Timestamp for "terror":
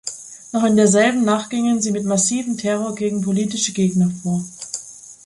2.57-2.95